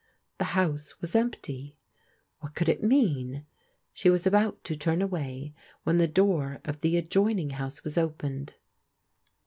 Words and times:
The 0.39 0.45
house 0.57 0.99
was 0.99 1.15
empty. 1.15 1.77
What 2.39 2.55
could 2.55 2.67
it 2.67 2.81
mean? 2.81 3.45
She 3.93 4.09
was 4.09 4.25
about 4.25 4.63
to 4.63 4.75
turn 4.75 4.99
away 4.99 5.53
when 5.83 5.99
the 5.99 6.07
door 6.07 6.59
of 6.65 6.81
the 6.81 6.97
adjoining 6.97 7.51
house 7.51 7.83
was 7.83 7.99
opened. 7.99 8.55